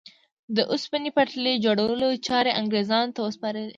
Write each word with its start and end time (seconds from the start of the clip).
د 0.55 0.57
اوسپنې 0.71 1.09
پټلۍ 1.17 1.55
جوړولو 1.65 2.07
چارې 2.27 2.51
انګرېزانو 2.59 3.13
ته 3.15 3.19
وسپارلې. 3.23 3.69